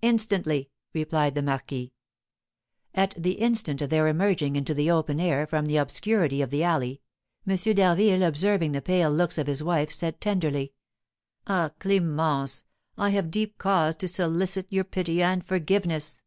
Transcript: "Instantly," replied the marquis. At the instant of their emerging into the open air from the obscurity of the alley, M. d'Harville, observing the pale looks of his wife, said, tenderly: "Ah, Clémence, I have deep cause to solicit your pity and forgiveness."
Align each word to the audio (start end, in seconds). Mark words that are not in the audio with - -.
"Instantly," 0.00 0.70
replied 0.94 1.34
the 1.34 1.42
marquis. 1.42 1.92
At 2.94 3.14
the 3.20 3.32
instant 3.32 3.82
of 3.82 3.90
their 3.90 4.06
emerging 4.06 4.54
into 4.54 4.74
the 4.74 4.92
open 4.92 5.18
air 5.18 5.44
from 5.44 5.66
the 5.66 5.76
obscurity 5.76 6.40
of 6.40 6.50
the 6.50 6.62
alley, 6.62 7.00
M. 7.48 7.56
d'Harville, 7.56 8.22
observing 8.22 8.70
the 8.70 8.80
pale 8.80 9.10
looks 9.10 9.38
of 9.38 9.48
his 9.48 9.64
wife, 9.64 9.90
said, 9.90 10.20
tenderly: 10.20 10.72
"Ah, 11.48 11.72
Clémence, 11.80 12.62
I 12.96 13.10
have 13.10 13.28
deep 13.32 13.58
cause 13.58 13.96
to 13.96 14.06
solicit 14.06 14.72
your 14.72 14.84
pity 14.84 15.20
and 15.20 15.44
forgiveness." 15.44 16.22